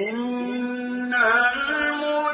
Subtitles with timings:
[0.00, 1.14] إن
[1.64, 2.30] المتقين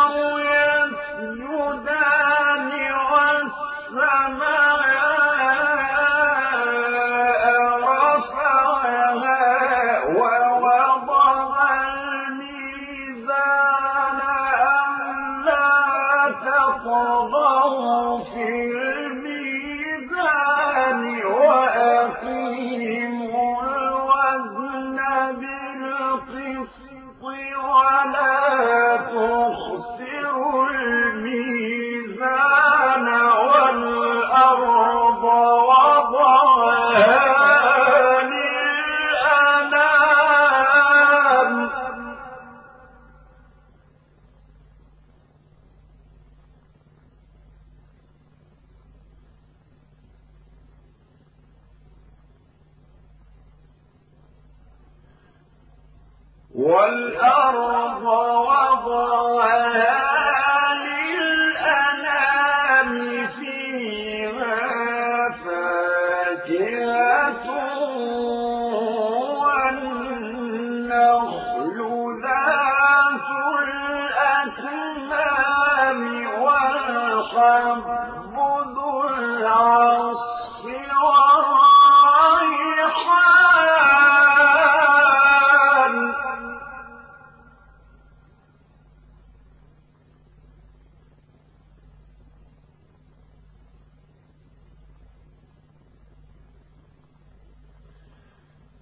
[56.60, 58.04] والأرض
[58.48, 60.19] وضعها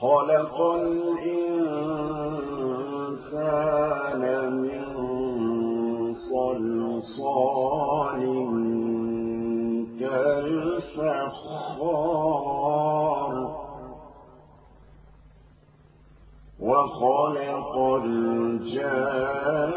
[0.00, 1.52] خلق الإنسان
[4.62, 4.84] من
[6.32, 8.22] صلصال
[10.00, 11.42] كالفخار.
[16.86, 17.74] خلق
[18.04, 19.72] الجان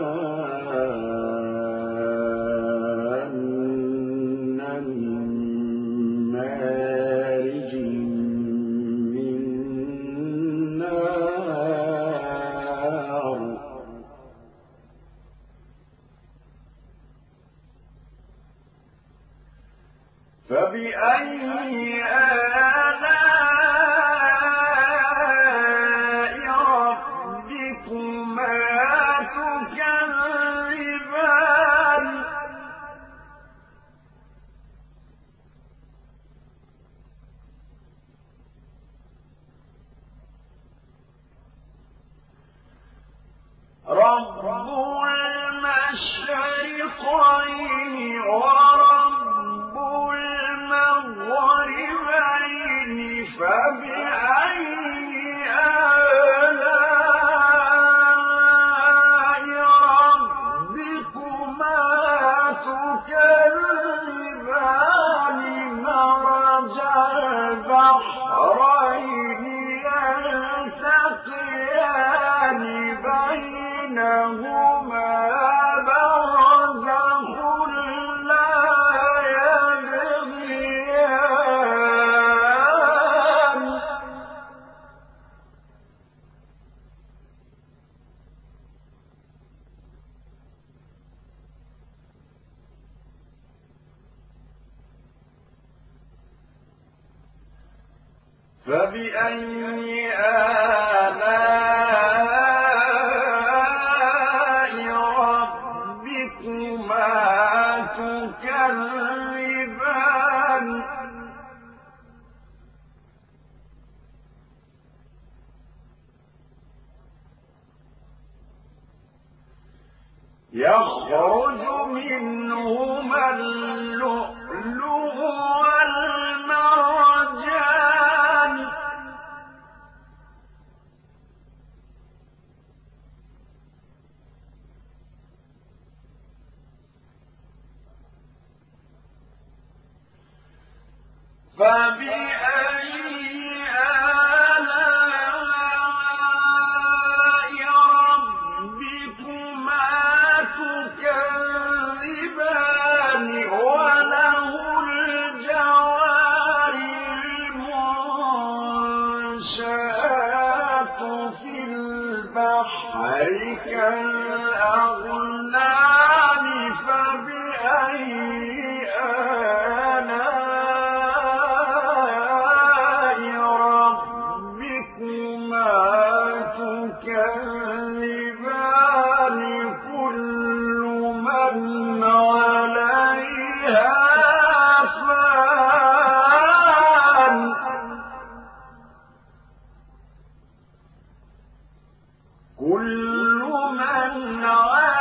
[192.69, 193.41] كل
[193.71, 194.94] من عليها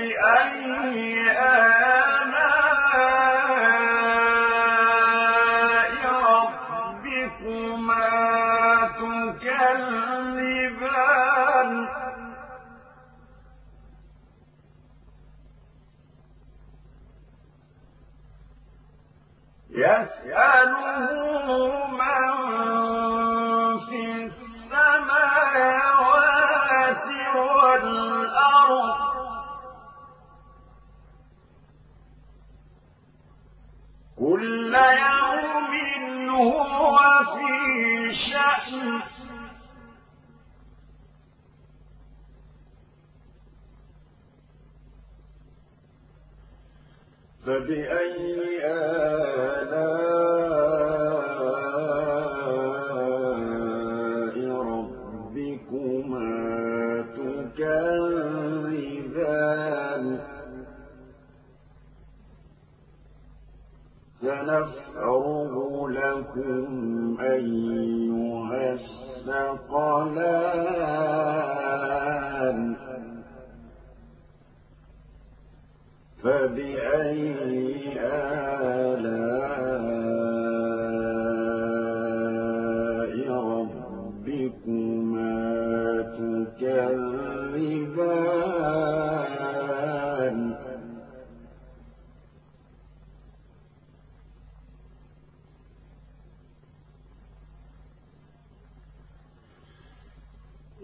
[0.00, 2.29] بأي آلاء
[38.12, 39.00] شيء
[47.46, 50.29] فبأي آلام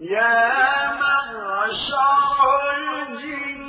[0.07, 0.97] يا
[3.07, 3.67] الجن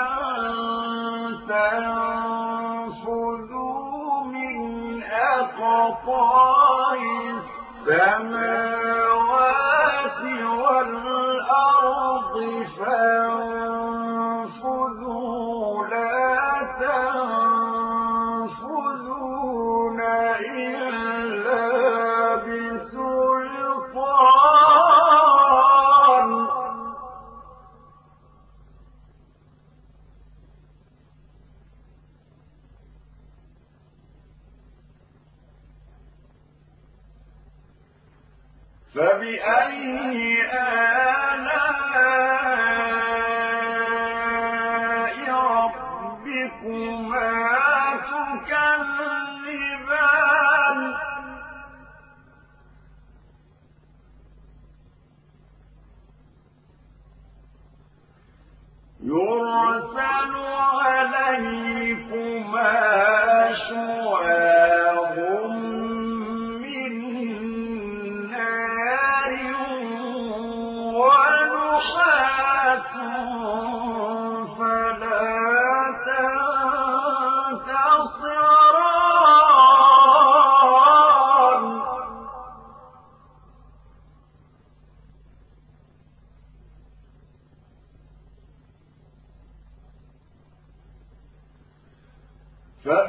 [2.68, 3.34] تنفذوا
[4.24, 4.56] من
[9.06, 10.22] السماوات
[10.62, 12.34] والأرض
[12.78, 13.65] فانفذوا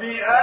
[0.08, 0.37] بأن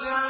[0.00, 0.29] جاء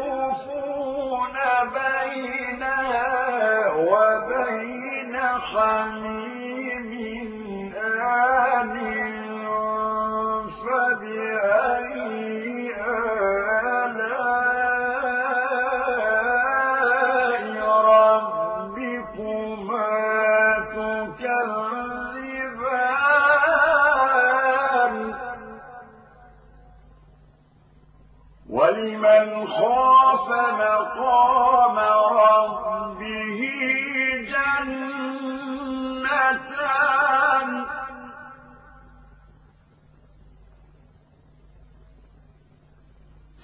[0.00, 1.36] يطوفون
[1.74, 6.39] بينها وبين حميم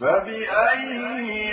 [0.00, 1.45] فبأي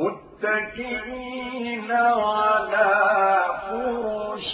[0.00, 2.90] متكئين على
[3.70, 4.50] فرش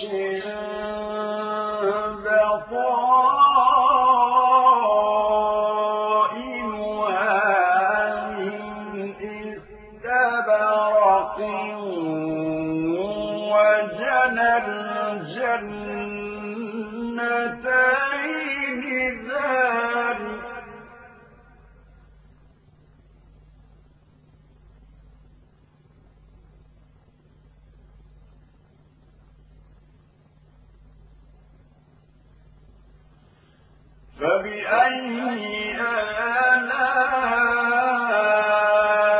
[34.20, 35.76] فبأي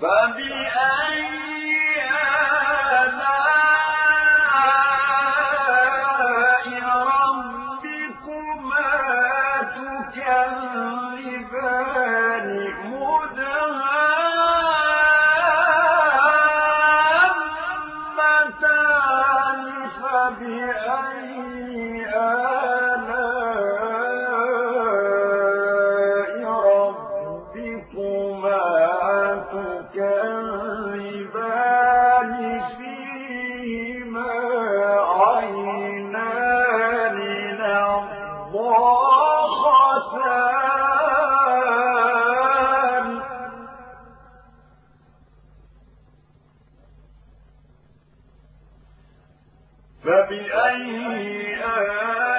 [0.00, 0.99] فبأي
[50.04, 52.29] فبأي آلاء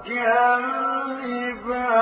[0.05, 1.93] كالجبال